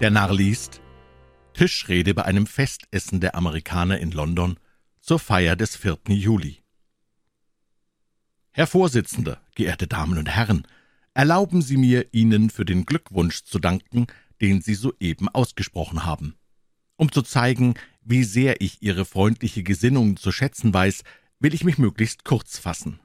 [0.00, 0.80] Der Narr liest
[1.52, 4.58] Tischrede bei einem Festessen der Amerikaner in London
[4.98, 5.98] zur Feier des 4.
[6.08, 6.62] Juli.
[8.50, 10.66] Herr Vorsitzender, geehrte Damen und Herren,
[11.12, 14.06] erlauben Sie mir, Ihnen für den Glückwunsch zu danken,
[14.40, 16.34] den Sie soeben ausgesprochen haben.
[16.96, 21.02] Um zu zeigen, wie sehr ich Ihre freundliche Gesinnung zu schätzen weiß,
[21.40, 23.00] will ich mich möglichst kurz fassen.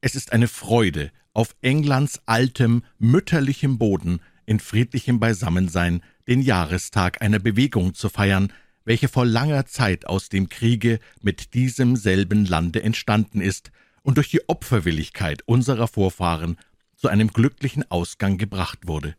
[0.00, 7.38] Es ist eine Freude, auf Englands altem, mütterlichem Boden in friedlichem Beisammensein den Jahrestag einer
[7.38, 8.52] Bewegung zu feiern,
[8.84, 13.70] welche vor langer Zeit aus dem Kriege mit diesem selben Lande entstanden ist
[14.02, 16.56] und durch die Opferwilligkeit unserer Vorfahren
[16.94, 19.16] zu einem glücklichen Ausgang gebracht wurde.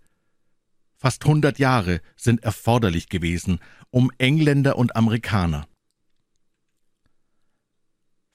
[0.95, 3.59] Fast hundert Jahre sind erforderlich gewesen,
[3.91, 5.67] um Engländer und Amerikaner.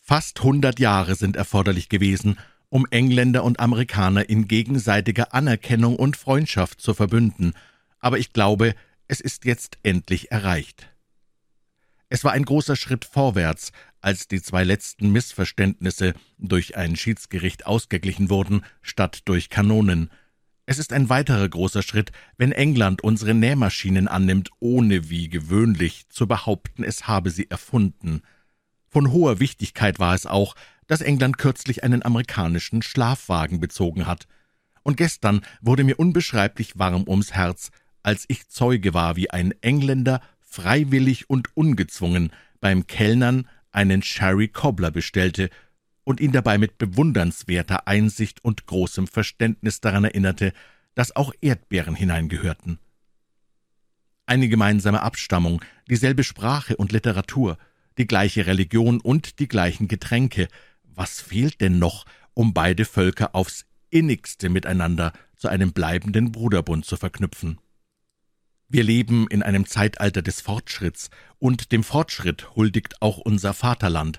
[0.00, 6.80] Fast hundert Jahre sind erforderlich gewesen, um Engländer und Amerikaner in gegenseitiger Anerkennung und Freundschaft
[6.80, 7.54] zu verbünden,
[8.02, 8.74] aber ich glaube,
[9.08, 10.88] es ist jetzt endlich erreicht.
[12.10, 13.72] Es war ein großer Schritt vorwärts,
[14.02, 20.10] als die zwei letzten Missverständnisse durch ein Schiedsgericht ausgeglichen wurden, statt durch Kanonen.
[20.66, 26.26] Es ist ein weiterer großer Schritt, wenn England unsere Nähmaschinen annimmt, ohne wie gewöhnlich zu
[26.26, 28.20] behaupten, es habe sie erfunden.
[28.90, 30.54] Von hoher Wichtigkeit war es auch,
[30.86, 34.26] dass England kürzlich einen amerikanischen Schlafwagen bezogen hat.
[34.82, 37.70] Und gestern wurde mir unbeschreiblich warm ums Herz,
[38.02, 44.90] als ich Zeuge war, wie ein Engländer freiwillig und ungezwungen beim Kellnern einen Sherry Cobbler
[44.90, 45.50] bestellte
[46.04, 50.52] und ihn dabei mit bewundernswerter Einsicht und großem Verständnis daran erinnerte,
[50.94, 52.78] dass auch Erdbeeren hineingehörten.
[54.26, 57.58] Eine gemeinsame Abstammung, dieselbe Sprache und Literatur,
[57.98, 60.48] die gleiche Religion und die gleichen Getränke,
[60.84, 62.04] was fehlt denn noch,
[62.34, 67.58] um beide Völker aufs innigste miteinander zu einem bleibenden Bruderbund zu verknüpfen?
[68.74, 74.18] Wir leben in einem Zeitalter des Fortschritts, und dem Fortschritt huldigt auch unser Vaterland.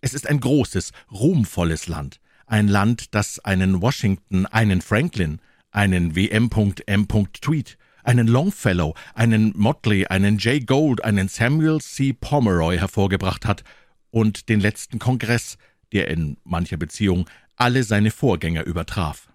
[0.00, 5.38] Es ist ein großes, ruhmvolles Land, ein Land, das einen Washington, einen Franklin,
[5.70, 7.06] einen W.M.M.
[7.32, 12.12] Tweed, einen Longfellow, einen Motley, einen Jay Gould, einen Samuel C.
[12.12, 13.62] Pomeroy hervorgebracht hat
[14.10, 15.58] und den letzten Kongress,
[15.92, 19.31] der in mancher Beziehung alle seine Vorgänger übertraf.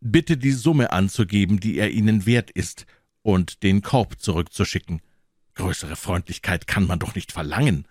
[0.00, 2.86] bitte die Summe anzugeben, die er ihnen wert ist,
[3.22, 5.00] und den Korb zurückzuschicken.
[5.54, 7.86] Größere Freundlichkeit kann man doch nicht verlangen.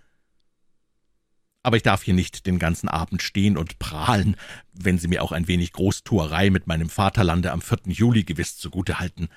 [1.64, 4.36] Aber ich darf hier nicht den ganzen Abend stehen und prahlen,
[4.74, 7.80] wenn Sie mir auch ein wenig Großtuerei mit meinem Vaterlande am 4.
[7.86, 9.30] Juli gewiss zugute halten.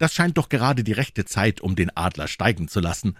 [0.00, 3.18] Das scheint doch gerade die rechte Zeit, um den Adler steigen zu lassen.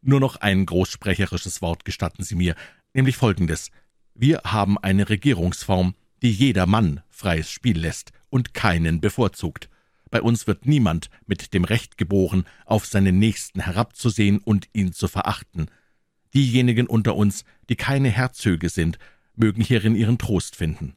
[0.00, 2.54] Nur noch ein großsprecherisches Wort gestatten Sie mir,
[2.94, 3.70] nämlich folgendes.
[4.14, 9.68] Wir haben eine Regierungsform, die jeder Mann freies Spiel lässt und keinen bevorzugt.
[10.10, 15.08] Bei uns wird niemand mit dem Recht geboren, auf seinen Nächsten herabzusehen und ihn zu
[15.08, 15.66] verachten.
[16.32, 18.98] Diejenigen unter uns, die keine Herzöge sind,
[19.34, 20.96] mögen hierin ihren Trost finden.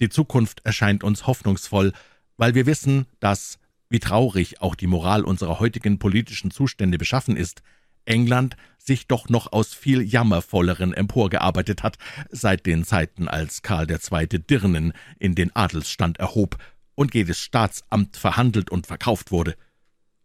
[0.00, 1.92] Die Zukunft erscheint uns hoffnungsvoll,
[2.38, 7.62] weil wir wissen, dass, wie traurig auch die Moral unserer heutigen politischen Zustände beschaffen ist,
[8.06, 11.96] England sich doch noch aus viel jammervolleren emporgearbeitet hat,
[12.30, 14.26] seit den Zeiten, als Karl II.
[14.40, 16.58] Dirnen in den Adelsstand erhob
[16.94, 19.56] und jedes Staatsamt verhandelt und verkauft wurde.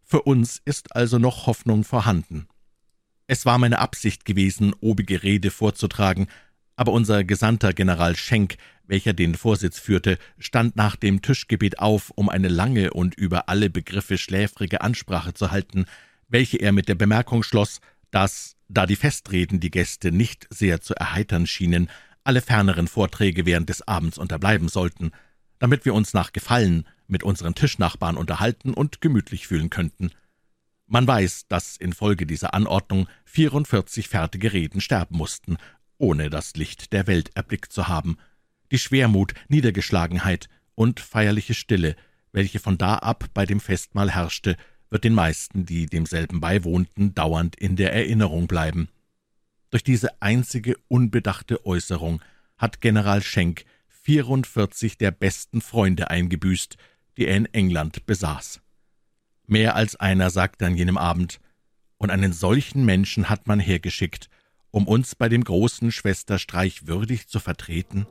[0.04, 2.48] Für uns ist also noch Hoffnung vorhanden.
[3.26, 6.26] Es war meine Absicht gewesen, obige Rede vorzutragen,
[6.76, 8.56] aber unser Gesandter General Schenk,
[8.90, 13.70] welcher den Vorsitz führte, stand nach dem Tischgebet auf, um eine lange und über alle
[13.70, 15.86] Begriffe schläfrige Ansprache zu halten,
[16.28, 20.94] welche er mit der Bemerkung schloss, dass, da die Festreden die Gäste nicht sehr zu
[20.94, 21.88] erheitern schienen,
[22.24, 25.12] alle ferneren Vorträge während des Abends unterbleiben sollten,
[25.60, 30.10] damit wir uns nach Gefallen mit unseren Tischnachbarn unterhalten und gemütlich fühlen könnten.
[30.86, 35.58] Man weiß, dass infolge dieser Anordnung 44 fertige Reden sterben mussten,
[35.96, 38.18] ohne das Licht der Welt erblickt zu haben.
[38.70, 41.96] Die Schwermut, Niedergeschlagenheit und feierliche Stille,
[42.32, 44.56] welche von da ab bei dem Festmahl herrschte,
[44.90, 48.88] wird den meisten, die demselben beiwohnten, dauernd in der Erinnerung bleiben.
[49.70, 52.22] Durch diese einzige unbedachte Äußerung
[52.56, 56.76] hat General Schenk 44 der besten Freunde eingebüßt,
[57.16, 58.60] die er in England besaß.
[59.46, 61.40] Mehr als einer sagte an jenem Abend,
[61.98, 64.30] und einen solchen Menschen hat man hergeschickt,
[64.70, 68.06] um uns bei dem großen Schwesterstreich würdig zu vertreten?«